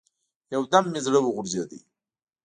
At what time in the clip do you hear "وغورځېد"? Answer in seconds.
1.21-1.71